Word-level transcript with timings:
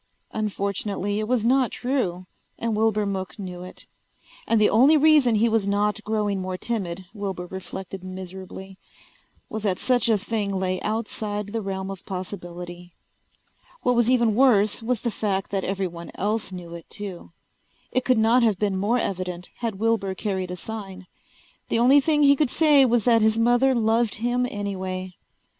Unfortunately 0.31 1.19
it 1.19 1.27
was 1.27 1.45
not 1.45 1.69
true 1.69 2.25
and 2.57 2.75
Wilbur 2.75 3.05
Mook 3.05 3.37
knew 3.37 3.61
it. 3.61 3.85
And 4.47 4.59
the 4.59 4.67
only 4.67 4.97
reason 4.97 5.35
he 5.35 5.47
was 5.47 5.67
not 5.67 6.03
growing 6.03 6.41
more 6.41 6.57
timid, 6.57 7.05
Wilbur 7.13 7.45
reflected 7.45 8.03
miserably, 8.03 8.79
was 9.47 9.61
that 9.61 9.77
such 9.77 10.09
a 10.09 10.17
thing 10.17 10.57
lay 10.57 10.81
outside 10.81 11.53
the 11.53 11.61
realm 11.61 11.91
of 11.91 12.03
possibility. 12.03 12.95
What 13.83 13.93
was 13.95 14.09
even 14.09 14.33
worse 14.33 14.81
was 14.81 15.01
the 15.01 15.11
fact 15.11 15.51
that 15.51 15.63
everyone 15.63 16.09
else 16.15 16.51
knew 16.51 16.73
it 16.73 16.89
too. 16.89 17.31
It 17.91 18.03
could 18.03 18.17
not 18.17 18.41
have 18.41 18.57
been 18.57 18.75
more 18.77 18.97
evident 18.97 19.49
had 19.57 19.77
Wilbur 19.77 20.15
carried 20.15 20.49
a 20.49 20.55
sign. 20.55 21.05
The 21.69 21.77
only 21.77 21.99
thing 22.01 22.23
he 22.23 22.35
could 22.35 22.49
say 22.49 22.85
was 22.85 23.05
that 23.05 23.21
his 23.21 23.37
mother 23.37 23.75
loved 23.75 24.15
him 24.15 24.47
anyway. 24.49 25.13